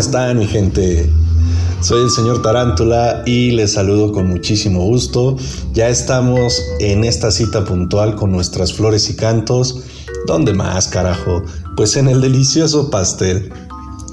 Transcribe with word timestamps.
¿cómo 0.00 0.06
están 0.06 0.38
mi 0.38 0.46
gente? 0.46 1.12
Soy 1.82 2.04
el 2.04 2.10
señor 2.10 2.40
Tarántula 2.40 3.22
y 3.26 3.50
les 3.50 3.74
saludo 3.74 4.12
con 4.12 4.30
muchísimo 4.30 4.82
gusto. 4.82 5.36
Ya 5.74 5.90
estamos 5.90 6.58
en 6.78 7.04
esta 7.04 7.30
cita 7.30 7.66
puntual 7.66 8.16
con 8.16 8.32
nuestras 8.32 8.72
flores 8.72 9.10
y 9.10 9.16
cantos. 9.16 9.82
¿Dónde 10.26 10.54
más, 10.54 10.88
carajo? 10.88 11.42
Pues 11.76 11.96
en 11.96 12.08
el 12.08 12.22
delicioso 12.22 12.88
pastel. 12.88 13.52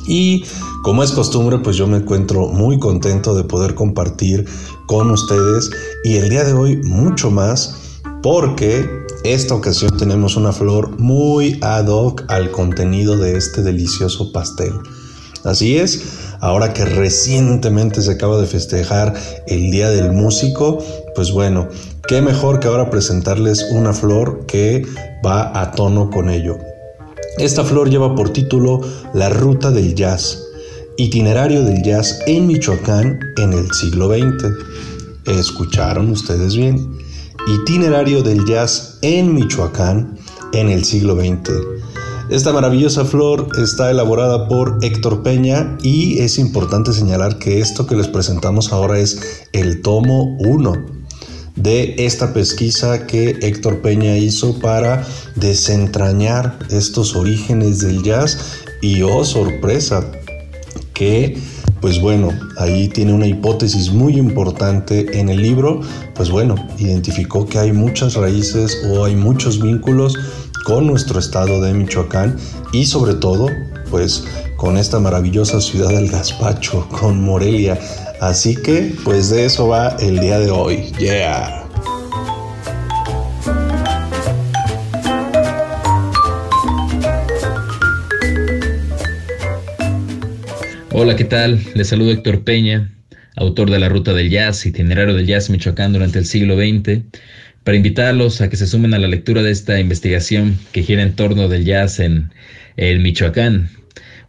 Y 0.05 0.43
como 0.84 1.03
es 1.03 1.13
costumbre, 1.13 1.59
pues 1.59 1.77
yo 1.77 1.88
me 1.88 1.99
encuentro 1.99 2.49
muy 2.49 2.77
contento 2.79 3.34
de 3.34 3.45
poder 3.45 3.73
compartir 3.73 4.45
con 4.88 5.09
ustedes 5.09 5.70
y 6.04 6.17
el 6.17 6.27
día 6.27 6.43
de 6.43 6.51
hoy 6.51 6.76
mucho 6.84 7.31
más 7.31 8.01
porque 8.21 9.05
esta 9.23 9.55
ocasión 9.55 9.95
tenemos 9.95 10.35
una 10.35 10.51
flor 10.51 10.99
muy 10.99 11.57
ad 11.62 11.88
hoc 11.88 12.26
al 12.27 12.51
contenido 12.51 13.15
de 13.15 13.38
este 13.38 13.62
delicioso 13.62 14.34
pastel. 14.34 14.73
Así 15.47 15.77
es, 15.77 16.03
ahora 16.41 16.73
que 16.73 16.83
recientemente 16.83 18.01
se 18.01 18.11
acaba 18.11 18.37
de 18.37 18.47
festejar 18.47 19.13
el 19.47 19.71
Día 19.71 19.89
del 19.89 20.11
Músico, 20.11 20.83
pues 21.15 21.31
bueno, 21.31 21.70
qué 22.05 22.21
mejor 22.21 22.59
que 22.59 22.67
ahora 22.67 22.89
presentarles 22.89 23.65
una 23.71 23.93
flor 23.93 24.45
que 24.45 24.85
va 25.25 25.57
a 25.57 25.71
tono 25.71 26.09
con 26.09 26.29
ello. 26.29 26.57
Esta 27.37 27.63
flor 27.63 27.89
lleva 27.89 28.13
por 28.13 28.34
título 28.34 28.81
La 29.13 29.29
Ruta 29.29 29.71
del 29.71 29.95
Jazz, 29.95 30.37
itinerario 30.98 31.63
del 31.63 31.82
jazz 31.82 32.20
en 32.27 32.45
Michoacán 32.45 33.17
en 33.37 33.54
el 33.54 33.71
siglo 33.71 34.09
XX. 34.09 34.51
¿Escucharon 35.27 36.11
ustedes 36.11 36.57
bien? 36.57 36.98
Itinerario 37.48 38.21
del 38.21 38.43
jazz 38.45 38.98
en 39.01 39.34
Michoacán 39.34 40.17
en 40.51 40.70
el 40.70 40.84
siglo 40.84 41.15
XX. 41.15 41.76
Esta 42.29 42.51
maravillosa 42.51 43.05
flor 43.05 43.47
está 43.57 43.89
elaborada 43.89 44.49
por 44.49 44.79
Héctor 44.81 45.23
Peña 45.23 45.77
y 45.81 46.20
es 46.20 46.37
importante 46.39 46.91
señalar 46.91 47.39
que 47.39 47.61
esto 47.61 47.87
que 47.87 47.95
les 47.95 48.09
presentamos 48.09 48.73
ahora 48.73 48.99
es 48.99 49.47
el 49.53 49.81
tomo 49.81 50.35
1 50.39 50.73
de 51.55 51.95
esta 51.99 52.33
pesquisa 52.33 53.07
que 53.07 53.37
Héctor 53.41 53.81
Peña 53.81 54.17
hizo 54.17 54.59
para 54.59 55.07
desentrañar 55.35 56.59
estos 56.70 57.15
orígenes 57.15 57.79
del 57.79 58.03
jazz 58.03 58.37
y 58.81 59.03
oh 59.03 59.23
sorpresa 59.23 60.11
que 60.93 61.37
pues 61.79 62.01
bueno, 62.01 62.29
ahí 62.57 62.87
tiene 62.89 63.13
una 63.13 63.27
hipótesis 63.27 63.91
muy 63.91 64.17
importante 64.17 65.19
en 65.19 65.29
el 65.29 65.41
libro, 65.41 65.81
pues 66.16 66.29
bueno, 66.29 66.55
identificó 66.79 67.45
que 67.45 67.59
hay 67.59 67.72
muchas 67.72 68.16
raíces 68.16 68.81
o 68.89 69.05
hay 69.05 69.16
muchos 69.16 69.61
vínculos 69.61 70.17
con 70.68 70.85
nuestro 70.85 71.18
estado 71.18 71.62
de 71.62 71.73
Michoacán 71.73 72.35
y 72.73 72.88
sobre 72.88 73.13
todo, 73.13 73.50
pues 73.90 74.28
con 74.57 74.75
esta 74.78 75.00
maravillosa 75.00 75.62
ciudad 75.62 75.91
del 75.91 76.09
Gaspacho, 76.09 76.90
con 76.90 77.23
Morelia. 77.23 77.79
Así 78.19 78.53
que, 78.53 78.94
pues 79.06 79.29
de 79.29 79.45
eso 79.45 79.69
va 79.69 79.95
el 80.01 80.19
día 80.19 80.40
de 80.40 80.51
hoy. 80.51 80.91
Yeah. 81.00 81.63
Hola, 90.91 91.16
¿qué 91.16 91.23
tal? 91.23 91.62
Les 91.75 91.88
saludo 91.88 92.12
Héctor 92.12 92.44
Peña, 92.44 92.94
autor 93.38 93.69
de 93.72 93.79
La 93.79 93.88
Ruta 93.88 94.13
del 94.13 94.29
Jazz, 94.29 94.66
itinerario 94.66 95.16
del 95.16 95.28
jazz 95.28 95.49
Michoacán 95.49 95.94
durante 95.94 96.19
el 96.19 96.25
siglo 96.25 96.57
XX, 96.57 97.03
para 97.67 97.75
invitarlos 97.75 98.39
a 98.39 98.50
que 98.50 98.55
se 98.55 98.66
sumen 98.66 98.94
a 98.94 98.97
la 98.97 99.09
lectura 99.09 99.44
de 99.44 99.51
esta 99.51 99.78
investigación 99.78 100.57
que 100.72 100.83
gira 100.83 101.03
en 101.03 101.17
torno 101.17 101.50
del 101.50 101.66
jazz 101.66 102.00
en 102.00 102.31
el 102.78 103.01
Michoacán. 103.01 103.69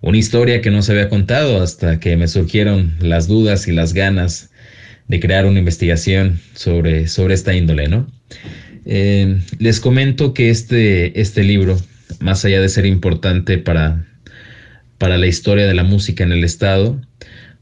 Una 0.01 0.19
historia 0.19 0.61
que 0.61 0.73
no 0.73 0.83
se 0.83 0.91
había 0.91 1.09
contado 1.09 1.63
hasta 1.63 2.01
que 2.01 2.17
me 2.17 2.27
surgieron 2.27 2.97
las 2.99 3.29
dudas 3.29 3.69
y 3.69 3.73
las 3.73 3.95
ganas 3.95 4.51
de 5.07 5.21
crear 5.21 5.47
una 5.47 5.61
investigación 5.61 6.41
sobre, 6.55 7.07
sobre 7.07 7.35
esta 7.35 7.55
índole, 7.55 7.87
¿no? 7.87 8.11
Eh, 8.87 9.39
les 9.61 9.79
comento 9.79 10.35
que 10.35 10.51
este, 10.51 11.21
este 11.21 11.45
libro, 11.45 11.81
más 12.19 12.45
allá 12.45 12.61
de 12.61 12.69
ser 12.69 12.87
importante 12.87 13.57
para 13.57 14.05
para 14.99 15.17
la 15.17 15.29
historia 15.29 15.69
de 15.69 15.75
la 15.75 15.85
música 15.85 16.25
en 16.25 16.33
el 16.33 16.43
Estado. 16.43 17.01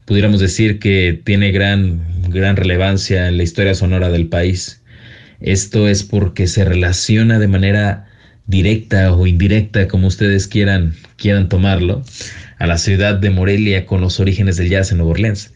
Pudiéramos 0.05 0.39
decir 0.39 0.79
que 0.79 1.21
tiene 1.23 1.51
gran, 1.51 2.01
gran 2.29 2.55
relevancia 2.55 3.27
en 3.27 3.37
la 3.37 3.43
historia 3.43 3.75
sonora 3.75 4.09
del 4.09 4.25
país. 4.25 4.81
Esto 5.39 5.87
es 5.87 6.03
porque 6.03 6.47
se 6.47 6.65
relaciona 6.65 7.39
de 7.39 7.47
manera 7.47 8.07
directa 8.47 9.13
o 9.13 9.27
indirecta, 9.27 9.87
como 9.87 10.07
ustedes 10.07 10.47
quieran, 10.47 10.95
quieran 11.17 11.49
tomarlo, 11.49 12.03
a 12.59 12.67
la 12.67 12.77
ciudad 12.77 13.15
de 13.15 13.29
Morelia 13.29 13.85
con 13.85 14.01
los 14.01 14.19
orígenes 14.19 14.57
del 14.57 14.69
jazz 14.69 14.91
en 14.91 14.97
Nueva 14.97 15.11
Orleans. 15.11 15.53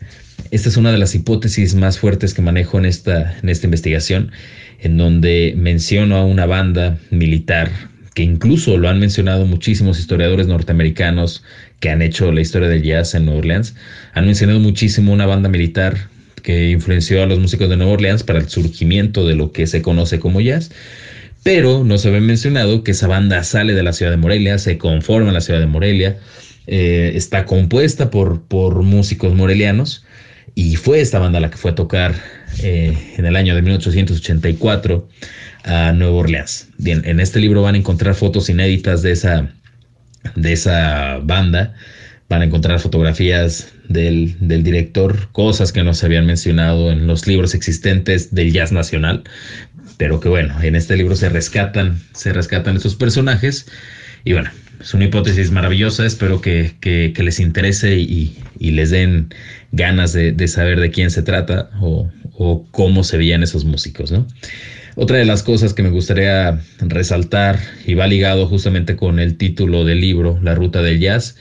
Esta 0.51 0.69
es 0.69 0.77
una 0.77 0.91
de 0.91 0.97
las 0.97 1.15
hipótesis 1.15 1.73
más 1.75 1.97
fuertes 1.97 2.33
que 2.33 2.41
manejo 2.41 2.77
en 2.77 2.85
esta, 2.85 3.37
en 3.41 3.49
esta 3.49 3.67
investigación, 3.67 4.31
en 4.79 4.97
donde 4.97 5.53
menciono 5.57 6.17
a 6.17 6.25
una 6.25 6.45
banda 6.45 6.97
militar 7.09 7.71
que 8.13 8.23
incluso 8.23 8.77
lo 8.77 8.89
han 8.89 8.99
mencionado 8.99 9.45
muchísimos 9.45 9.97
historiadores 9.97 10.47
norteamericanos 10.47 11.43
que 11.79 11.89
han 11.89 12.01
hecho 12.01 12.31
la 12.31 12.41
historia 12.41 12.67
del 12.67 12.83
jazz 12.83 13.15
en 13.15 13.25
Nueva 13.25 13.39
Orleans, 13.39 13.75
han 14.13 14.25
mencionado 14.25 14.59
muchísimo 14.59 15.13
una 15.13 15.25
banda 15.25 15.47
militar 15.47 16.10
que 16.41 16.69
influenció 16.69 17.23
a 17.23 17.25
los 17.25 17.39
músicos 17.39 17.69
de 17.69 17.77
Nueva 17.77 17.93
Orleans 17.93 18.23
para 18.23 18.39
el 18.39 18.49
surgimiento 18.49 19.27
de 19.27 19.35
lo 19.35 19.51
que 19.51 19.67
se 19.67 19.81
conoce 19.81 20.19
como 20.19 20.41
jazz. 20.41 20.71
Pero 21.43 21.83
no 21.83 21.97
se 21.97 22.09
había 22.09 22.21
mencionado 22.21 22.83
que 22.83 22.91
esa 22.91 23.07
banda 23.07 23.43
sale 23.43 23.73
de 23.73 23.83
la 23.83 23.93
ciudad 23.93 24.11
de 24.11 24.17
Morelia, 24.17 24.57
se 24.57 24.77
conforma 24.77 25.29
en 25.29 25.33
la 25.33 25.41
ciudad 25.41 25.59
de 25.59 25.65
Morelia, 25.65 26.17
eh, 26.67 27.13
está 27.15 27.45
compuesta 27.45 28.11
por, 28.11 28.43
por 28.43 28.83
músicos 28.83 29.33
morelianos 29.33 30.05
y 30.53 30.75
fue 30.75 31.01
esta 31.01 31.19
banda 31.19 31.39
la 31.39 31.49
que 31.49 31.57
fue 31.57 31.71
a 31.71 31.75
tocar 31.75 32.15
eh, 32.61 32.95
en 33.17 33.25
el 33.25 33.35
año 33.35 33.55
de 33.55 33.61
1884 33.61 35.07
a 35.63 35.91
Nueva 35.93 36.13
Orleans. 36.13 36.67
Bien, 36.77 37.01
en 37.05 37.19
este 37.19 37.39
libro 37.39 37.61
van 37.61 37.75
a 37.75 37.77
encontrar 37.77 38.15
fotos 38.15 38.49
inéditas 38.49 39.01
de 39.01 39.11
esa, 39.11 39.49
de 40.35 40.53
esa 40.53 41.19
banda, 41.23 41.73
van 42.31 42.41
a 42.41 42.45
encontrar 42.45 42.79
fotografías 42.79 43.73
del, 43.89 44.35
del, 44.39 44.63
director, 44.63 45.27
cosas 45.33 45.73
que 45.73 45.83
no 45.83 45.93
se 45.93 46.05
habían 46.05 46.25
mencionado 46.25 46.89
en 46.89 47.05
los 47.05 47.27
libros 47.27 47.53
existentes 47.53 48.33
del 48.33 48.53
jazz 48.53 48.71
nacional, 48.71 49.23
pero 49.97 50.21
que 50.21 50.29
bueno, 50.29 50.55
en 50.63 50.77
este 50.77 50.95
libro 50.95 51.17
se 51.17 51.27
rescatan, 51.27 51.99
se 52.13 52.31
rescatan 52.31 52.77
esos 52.77 52.95
personajes 52.95 53.67
y 54.23 54.31
bueno, 54.31 54.49
es 54.79 54.93
una 54.93 55.03
hipótesis 55.03 55.51
maravillosa, 55.51 56.05
espero 56.05 56.39
que, 56.39 56.71
que, 56.79 57.13
les 57.21 57.41
interese 57.41 57.97
y, 57.97 58.37
y, 58.57 58.71
les 58.71 58.91
den 58.91 59.33
ganas 59.73 60.13
de, 60.13 60.31
de, 60.31 60.47
saber 60.47 60.79
de 60.79 60.89
quién 60.89 61.11
se 61.11 61.23
trata 61.23 61.69
o, 61.81 62.09
o 62.37 62.65
cómo 62.71 63.03
se 63.03 63.17
veían 63.17 63.43
esos 63.43 63.65
músicos, 63.65 64.09
¿no? 64.09 64.25
Otra 64.95 65.17
de 65.17 65.25
las 65.25 65.43
cosas 65.43 65.73
que 65.73 65.83
me 65.83 65.89
gustaría 65.89 66.61
resaltar 66.79 67.59
y 67.85 67.93
va 67.93 68.07
ligado 68.07 68.47
justamente 68.47 68.95
con 68.95 69.19
el 69.19 69.35
título 69.35 69.83
del 69.83 69.99
libro, 69.99 70.39
La 70.41 70.55
Ruta 70.55 70.81
del 70.81 70.99
Jazz, 70.99 71.35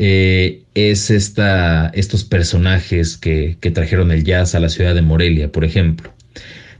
eh, 0.00 0.62
es 0.74 1.10
esta, 1.10 1.88
estos 1.88 2.22
personajes 2.22 3.16
que, 3.16 3.58
que, 3.60 3.72
trajeron 3.72 4.12
el 4.12 4.22
jazz 4.22 4.54
a 4.54 4.60
la 4.60 4.68
ciudad 4.68 4.94
de 4.94 5.02
Morelia, 5.02 5.50
por 5.50 5.64
ejemplo. 5.64 6.14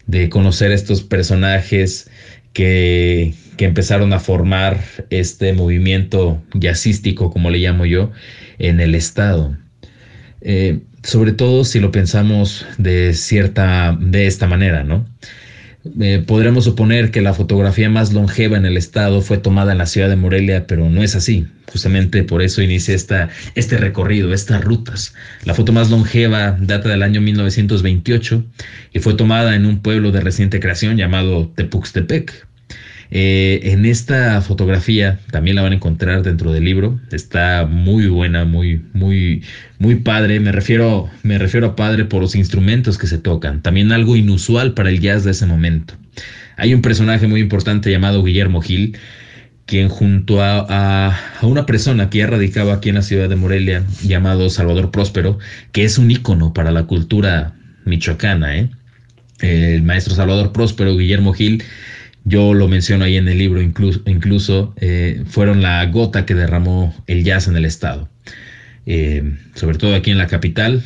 De 0.06 0.28
conocer 0.28 0.70
estos 0.70 1.02
personajes 1.02 2.08
que, 2.52 3.34
que 3.56 3.64
empezaron 3.64 4.12
a 4.12 4.20
formar 4.20 4.80
este 5.10 5.52
movimiento 5.52 6.40
jazzístico, 6.54 7.32
como 7.32 7.50
le 7.50 7.58
llamo 7.58 7.86
yo, 7.86 8.12
en 8.60 8.78
el 8.78 8.94
estado. 8.94 9.58
Eh, 10.40 10.78
sobre 11.02 11.32
todo 11.32 11.64
si 11.64 11.80
lo 11.80 11.90
pensamos 11.90 12.66
de 12.78 13.14
cierta, 13.14 13.98
de 14.00 14.28
esta 14.28 14.46
manera, 14.46 14.84
¿no? 14.84 15.06
Eh, 16.00 16.24
podremos 16.26 16.64
suponer 16.64 17.10
que 17.10 17.22
la 17.22 17.34
fotografía 17.34 17.88
más 17.88 18.12
longeva 18.12 18.56
en 18.56 18.66
el 18.66 18.76
estado 18.76 19.22
fue 19.22 19.38
tomada 19.38 19.72
en 19.72 19.78
la 19.78 19.86
ciudad 19.86 20.08
de 20.08 20.16
Morelia, 20.16 20.66
pero 20.66 20.90
no 20.90 21.02
es 21.02 21.14
así. 21.14 21.46
Justamente 21.70 22.24
por 22.24 22.42
eso 22.42 22.62
inicié 22.62 22.94
esta, 22.94 23.28
este 23.54 23.76
recorrido, 23.78 24.32
estas 24.32 24.64
rutas. 24.64 25.14
La 25.44 25.54
foto 25.54 25.72
más 25.72 25.90
longeva 25.90 26.56
data 26.60 26.88
del 26.88 27.02
año 27.02 27.20
1928 27.20 28.44
y 28.92 28.98
fue 28.98 29.14
tomada 29.14 29.54
en 29.54 29.66
un 29.66 29.80
pueblo 29.80 30.10
de 30.10 30.20
reciente 30.20 30.60
creación 30.60 30.96
llamado 30.96 31.52
Tepuxtepec, 31.54 32.47
eh, 33.10 33.60
en 33.64 33.86
esta 33.86 34.40
fotografía 34.42 35.18
también 35.30 35.56
la 35.56 35.62
van 35.62 35.72
a 35.72 35.76
encontrar 35.76 36.22
dentro 36.22 36.52
del 36.52 36.64
libro. 36.64 37.00
Está 37.10 37.66
muy 37.66 38.06
buena, 38.08 38.44
muy, 38.44 38.82
muy, 38.92 39.42
muy 39.78 39.96
padre. 39.96 40.40
Me 40.40 40.52
refiero, 40.52 41.08
me 41.22 41.38
refiero 41.38 41.68
a 41.68 41.76
padre 41.76 42.04
por 42.04 42.20
los 42.20 42.34
instrumentos 42.34 42.98
que 42.98 43.06
se 43.06 43.18
tocan. 43.18 43.62
También 43.62 43.92
algo 43.92 44.16
inusual 44.16 44.74
para 44.74 44.90
el 44.90 45.00
jazz 45.00 45.24
de 45.24 45.30
ese 45.30 45.46
momento. 45.46 45.94
Hay 46.56 46.74
un 46.74 46.82
personaje 46.82 47.26
muy 47.26 47.40
importante 47.40 47.90
llamado 47.90 48.22
Guillermo 48.22 48.60
Gil, 48.60 48.98
quien 49.64 49.88
junto 49.88 50.42
a, 50.42 50.66
a, 50.68 51.46
una 51.46 51.66
persona 51.66 52.10
que 52.10 52.18
ya 52.18 52.26
radicaba 52.26 52.74
aquí 52.74 52.88
en 52.88 52.96
la 52.96 53.02
ciudad 53.02 53.28
de 53.28 53.36
Morelia, 53.36 53.84
llamado 54.02 54.50
Salvador 54.50 54.90
Próspero, 54.90 55.38
que 55.72 55.84
es 55.84 55.98
un 55.98 56.10
ícono 56.10 56.52
para 56.52 56.72
la 56.72 56.84
cultura 56.84 57.54
michoacana, 57.84 58.56
¿eh? 58.56 58.70
el 59.40 59.82
maestro 59.82 60.14
Salvador 60.14 60.52
Próspero, 60.52 60.96
Guillermo 60.96 61.32
Gil, 61.32 61.62
yo 62.24 62.54
lo 62.54 62.68
menciono 62.68 63.04
ahí 63.04 63.16
en 63.16 63.28
el 63.28 63.38
libro, 63.38 63.60
incluso, 63.62 64.00
incluso 64.06 64.74
eh, 64.80 65.22
fueron 65.26 65.62
la 65.62 65.84
gota 65.86 66.26
que 66.26 66.34
derramó 66.34 66.94
el 67.06 67.24
jazz 67.24 67.48
en 67.48 67.56
el 67.56 67.64
estado. 67.64 68.08
eh, 68.86 69.36
sobre 69.54 69.78
todo 69.78 69.94
aquí 69.94 70.10
en 70.10 70.18
la 70.18 70.26
capital. 70.26 70.82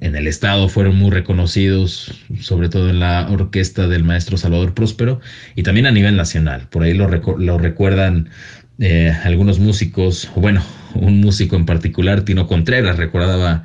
En 0.00 0.16
el 0.16 0.26
estado 0.26 0.68
fueron 0.68 0.96
muy 0.96 1.10
reconocidos, 1.10 2.22
sobre 2.40 2.68
todo 2.70 2.88
en 2.88 3.00
la 3.00 3.28
orquesta 3.30 3.86
del 3.86 4.02
maestro 4.02 4.38
Salvador 4.38 4.72
Próspero 4.74 5.20
y 5.54 5.62
también 5.62 5.86
a 5.86 5.92
nivel 5.92 6.16
nacional. 6.16 6.68
Por 6.70 6.82
ahí 6.82 6.94
lo, 6.94 7.06
recuerdan 7.58 8.30
eh, 8.78 9.12
algunos 9.24 9.58
músicos, 9.58 10.30
bueno, 10.34 10.62
un 10.94 11.20
músico 11.20 11.56
en 11.56 11.66
particular, 11.66 12.22
Tino 12.22 12.46
Contreras, 12.46 12.96
recordaba 12.96 13.64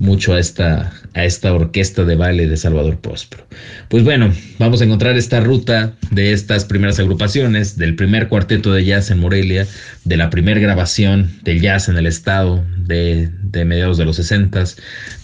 mucho 0.00 0.32
a 0.32 0.40
esta, 0.40 0.92
a 1.12 1.24
esta 1.24 1.52
orquesta 1.52 2.04
de 2.04 2.16
baile 2.16 2.48
de 2.48 2.56
Salvador 2.56 2.98
Próspero. 3.00 3.46
Pues 3.88 4.02
bueno, 4.02 4.32
vamos 4.58 4.80
a 4.80 4.84
encontrar 4.84 5.16
esta 5.18 5.40
ruta 5.40 5.92
de 6.10 6.32
estas 6.32 6.64
primeras 6.64 6.98
agrupaciones, 6.98 7.76
del 7.76 7.96
primer 7.96 8.28
cuarteto 8.28 8.72
de 8.72 8.84
jazz 8.86 9.10
en 9.10 9.20
Morelia, 9.20 9.66
de 10.04 10.16
la 10.16 10.30
primera 10.30 10.58
grabación 10.58 11.30
del 11.42 11.60
jazz 11.60 11.88
en 11.90 11.98
el 11.98 12.06
estado 12.06 12.64
de, 12.78 13.28
de 13.42 13.64
mediados 13.66 13.98
de 13.98 14.06
los 14.06 14.16
60, 14.16 14.64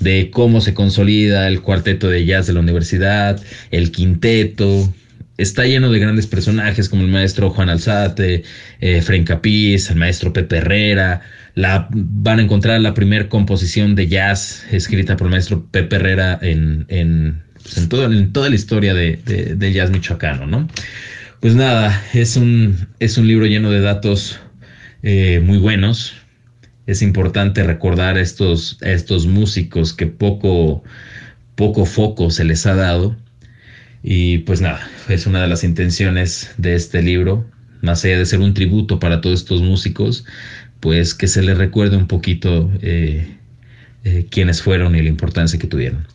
de 0.00 0.31
cómo 0.31 0.60
se 0.60 0.75
consolida 0.75 1.48
el 1.48 1.62
cuarteto 1.62 2.10
de 2.10 2.26
jazz 2.26 2.46
de 2.46 2.52
la 2.52 2.60
universidad, 2.60 3.40
el 3.70 3.90
quinteto, 3.93 4.93
está 5.38 5.64
lleno 5.64 5.90
de 5.90 5.98
grandes 5.98 6.26
personajes 6.26 6.88
como 6.88 7.02
el 7.02 7.08
maestro 7.08 7.50
Juan 7.50 7.68
Alzate, 7.68 8.42
eh, 8.80 9.02
Fren 9.02 9.24
Capiz, 9.24 9.90
el 9.90 9.96
maestro 9.96 10.32
Pepe 10.32 10.58
Herrera. 10.58 11.20
La, 11.54 11.88
van 11.90 12.38
a 12.38 12.42
encontrar 12.42 12.80
la 12.80 12.94
primera 12.94 13.28
composición 13.28 13.94
de 13.94 14.08
jazz 14.08 14.64
escrita 14.70 15.16
por 15.16 15.26
el 15.26 15.32
maestro 15.32 15.64
Pepe 15.70 15.96
Herrera 15.96 16.38
en, 16.42 16.84
en, 16.88 17.42
pues 17.62 17.78
en, 17.78 18.32
toda 18.32 18.48
la 18.48 18.54
historia 18.54 18.94
de, 18.94 19.16
de, 19.16 19.72
jazz 19.72 19.90
michoacano, 19.90 20.46
¿no? 20.46 20.68
Pues 21.40 21.54
nada, 21.54 22.02
es 22.12 22.36
un, 22.36 22.88
es 22.98 23.18
un 23.18 23.26
libro 23.26 23.46
lleno 23.46 23.70
de 23.70 23.80
datos 23.80 24.38
eh, 25.02 25.40
muy 25.42 25.58
buenos. 25.58 26.14
Es 26.86 27.02
importante 27.02 27.62
recordar 27.62 28.16
a 28.16 28.20
estos, 28.20 28.78
estos 28.80 29.26
músicos 29.26 29.92
que 29.92 30.06
poco, 30.06 30.84
poco 31.54 31.84
foco 31.84 32.30
se 32.30 32.44
les 32.44 32.64
ha 32.66 32.74
dado 32.74 33.16
y 34.08 34.38
pues 34.38 34.61
nada, 34.61 34.88
es 35.08 35.26
una 35.26 35.43
de 35.43 35.49
las 35.49 35.64
intenciones 35.64 36.53
de 36.58 36.76
este 36.76 37.03
libro, 37.03 37.44
más 37.82 38.05
allá 38.05 38.19
de 38.19 38.25
ser 38.25 38.38
un 38.38 38.55
tributo 38.55 39.00
para 39.00 39.20
todos 39.20 39.41
estos 39.41 39.62
músicos, 39.62 40.25
pues 40.79 41.12
que 41.12 41.26
se 41.26 41.43
les 41.43 41.58
recuerde 41.58 41.97
un 41.97 42.06
poquito 42.06 42.70
eh, 42.82 43.26
eh, 44.05 44.26
quiénes 44.31 44.62
fueron 44.62 44.94
y 44.94 45.03
la 45.03 45.08
importancia 45.08 45.58
que 45.58 45.67
tuvieron. 45.67 46.06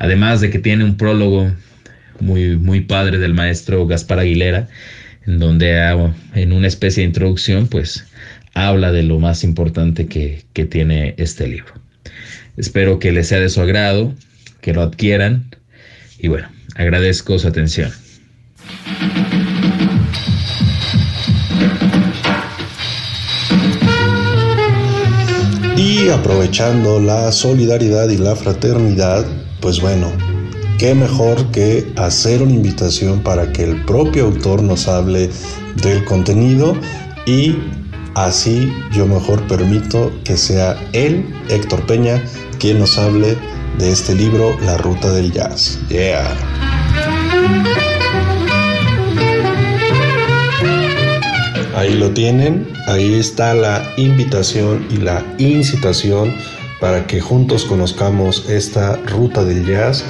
Además 0.00 0.40
de 0.40 0.50
que 0.50 0.58
tiene 0.58 0.82
un 0.82 0.96
prólogo 0.96 1.52
muy, 2.18 2.56
muy 2.56 2.80
padre 2.80 3.18
del 3.18 3.32
maestro 3.32 3.86
Gaspar 3.86 4.18
Aguilera, 4.18 4.66
en 5.24 5.38
donde 5.38 5.78
en 6.34 6.52
una 6.52 6.66
especie 6.66 7.04
de 7.04 7.10
introducción, 7.10 7.68
pues 7.68 8.06
habla 8.54 8.90
de 8.90 9.04
lo 9.04 9.20
más 9.20 9.44
importante 9.44 10.08
que, 10.08 10.42
que 10.52 10.64
tiene 10.64 11.14
este 11.16 11.46
libro. 11.46 11.74
Espero 12.56 12.98
que 12.98 13.12
les 13.12 13.28
sea 13.28 13.38
de 13.38 13.50
su 13.50 13.60
agrado, 13.60 14.12
que 14.62 14.74
lo 14.74 14.82
adquieran 14.82 15.44
y 16.18 16.26
bueno, 16.26 16.48
Agradezco 16.76 17.38
su 17.38 17.48
atención. 17.48 17.90
Y 25.76 26.08
aprovechando 26.10 27.00
la 27.00 27.32
solidaridad 27.32 28.08
y 28.10 28.18
la 28.18 28.36
fraternidad, 28.36 29.24
pues 29.60 29.80
bueno, 29.80 30.12
qué 30.78 30.94
mejor 30.94 31.50
que 31.50 31.90
hacer 31.96 32.42
una 32.42 32.52
invitación 32.52 33.22
para 33.22 33.52
que 33.52 33.64
el 33.64 33.84
propio 33.84 34.26
autor 34.26 34.62
nos 34.62 34.88
hable 34.88 35.30
del 35.82 36.04
contenido 36.04 36.74
y 37.26 37.56
así 38.14 38.70
yo 38.92 39.06
mejor 39.06 39.46
permito 39.46 40.12
que 40.24 40.36
sea 40.36 40.76
él, 40.92 41.24
Héctor 41.48 41.86
Peña, 41.86 42.22
quien 42.58 42.78
nos 42.78 42.98
hable 42.98 43.36
de 43.78 43.92
este 43.92 44.14
libro, 44.14 44.58
La 44.60 44.76
Ruta 44.76 45.10
del 45.12 45.32
Jazz. 45.32 45.78
Yeah. 45.88 46.36
Ahí 51.76 51.94
lo 51.94 52.10
tienen, 52.10 52.66
ahí 52.86 53.14
está 53.14 53.52
la 53.52 53.92
invitación 53.96 54.86
y 54.90 54.96
la 54.96 55.22
incitación 55.38 56.34
para 56.80 57.06
que 57.06 57.20
juntos 57.20 57.64
conozcamos 57.64 58.48
esta 58.48 58.96
ruta 58.96 59.44
del 59.44 59.66
jazz 59.66 60.04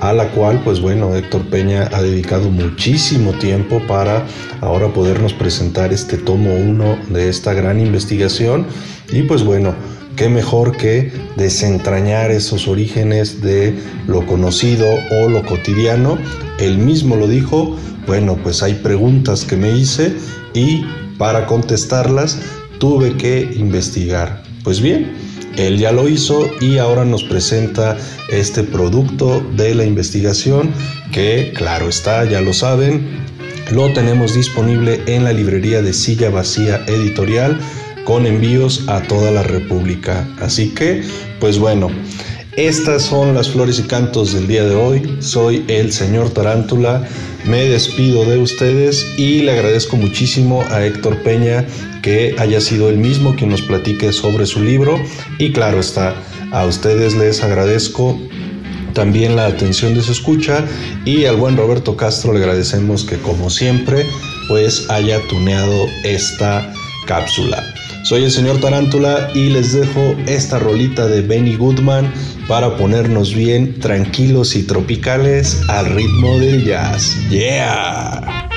a 0.00 0.12
la 0.12 0.28
cual 0.30 0.60
pues 0.64 0.80
bueno 0.80 1.14
Héctor 1.14 1.42
Peña 1.42 1.88
ha 1.92 2.02
dedicado 2.02 2.50
muchísimo 2.50 3.32
tiempo 3.34 3.80
para 3.86 4.26
ahora 4.60 4.88
podernos 4.88 5.32
presentar 5.32 5.92
este 5.92 6.16
tomo 6.16 6.54
1 6.54 6.98
de 7.10 7.28
esta 7.28 7.54
gran 7.54 7.78
investigación 7.78 8.66
y 9.12 9.22
pues 9.22 9.44
bueno 9.44 9.74
qué 10.16 10.28
mejor 10.28 10.76
que 10.76 11.12
desentrañar 11.36 12.30
esos 12.30 12.68
orígenes 12.68 13.40
de 13.40 13.74
lo 14.06 14.26
conocido 14.26 14.86
o 15.10 15.28
lo 15.28 15.44
cotidiano. 15.44 16.18
Él 16.58 16.78
mismo 16.78 17.16
lo 17.16 17.28
dijo, 17.28 17.76
bueno, 18.06 18.38
pues 18.42 18.62
hay 18.62 18.74
preguntas 18.74 19.44
que 19.44 19.56
me 19.56 19.70
hice 19.70 20.14
y 20.54 20.84
para 21.18 21.46
contestarlas 21.46 22.38
tuve 22.78 23.16
que 23.16 23.50
investigar. 23.56 24.42
Pues 24.64 24.80
bien, 24.80 25.12
él 25.56 25.78
ya 25.78 25.92
lo 25.92 26.08
hizo 26.08 26.48
y 26.60 26.78
ahora 26.78 27.04
nos 27.04 27.24
presenta 27.24 27.96
este 28.30 28.62
producto 28.62 29.44
de 29.56 29.74
la 29.74 29.84
investigación 29.84 30.70
que, 31.12 31.52
claro 31.54 31.88
está, 31.88 32.24
ya 32.24 32.40
lo 32.40 32.52
saben, 32.52 33.22
lo 33.70 33.92
tenemos 33.92 34.34
disponible 34.34 35.00
en 35.06 35.24
la 35.24 35.32
librería 35.32 35.82
de 35.82 35.92
Silla 35.92 36.30
Vacía 36.30 36.84
Editorial 36.86 37.58
con 38.04 38.26
envíos 38.26 38.88
a 38.88 39.02
toda 39.02 39.30
la 39.30 39.42
República. 39.42 40.28
Así 40.40 40.70
que, 40.70 41.02
pues 41.40 41.58
bueno, 41.58 41.90
estas 42.56 43.02
son 43.02 43.34
las 43.34 43.48
flores 43.48 43.78
y 43.78 43.84
cantos 43.84 44.34
del 44.34 44.46
día 44.46 44.64
de 44.64 44.74
hoy. 44.74 45.16
Soy 45.20 45.64
el 45.68 45.92
señor 45.92 46.30
Tarántula. 46.30 47.08
Me 47.46 47.64
despido 47.64 48.24
de 48.24 48.38
ustedes 48.38 49.06
y 49.16 49.40
le 49.40 49.52
agradezco 49.52 49.96
muchísimo 49.96 50.62
a 50.70 50.84
Héctor 50.84 51.22
Peña 51.22 51.64
que 52.02 52.36
haya 52.38 52.60
sido 52.60 52.90
el 52.90 52.98
mismo 52.98 53.34
quien 53.36 53.50
nos 53.50 53.62
platique 53.62 54.12
sobre 54.12 54.44
su 54.44 54.62
libro. 54.62 55.00
Y 55.38 55.52
claro 55.52 55.80
está, 55.80 56.14
a 56.52 56.66
ustedes 56.66 57.14
les 57.14 57.42
agradezco 57.42 58.20
también 58.92 59.34
la 59.34 59.46
atención 59.46 59.94
de 59.94 60.02
su 60.02 60.12
escucha 60.12 60.66
y 61.06 61.24
al 61.24 61.36
buen 61.36 61.56
Roberto 61.56 61.96
Castro 61.96 62.34
le 62.34 62.40
agradecemos 62.40 63.04
que 63.04 63.16
como 63.16 63.48
siempre 63.48 64.04
pues 64.48 64.90
haya 64.90 65.18
tuneado 65.28 65.86
esta 66.04 66.70
cápsula. 67.06 67.72
Soy 68.02 68.24
el 68.24 68.32
señor 68.32 68.58
Tarántula 68.60 69.30
y 69.32 69.50
les 69.50 69.72
dejo 69.72 70.16
esta 70.26 70.58
rolita 70.58 71.06
de 71.06 71.22
Benny 71.22 71.54
Goodman 71.54 72.12
para 72.48 72.76
ponernos 72.76 73.32
bien 73.32 73.78
tranquilos 73.78 74.56
y 74.56 74.64
tropicales 74.64 75.62
al 75.68 75.86
ritmo 75.94 76.38
del 76.40 76.64
jazz. 76.64 77.16
¡Yeah! 77.30 78.48